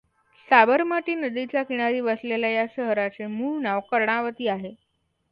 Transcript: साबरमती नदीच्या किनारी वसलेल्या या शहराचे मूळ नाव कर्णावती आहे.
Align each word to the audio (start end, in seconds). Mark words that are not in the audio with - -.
साबरमती 0.51 1.15
नदीच्या 1.15 1.61
किनारी 1.63 1.99
वसलेल्या 1.99 2.49
या 2.49 2.65
शहराचे 2.69 3.27
मूळ 3.27 3.61
नाव 3.61 3.79
कर्णावती 3.91 4.47
आहे. 4.47 4.73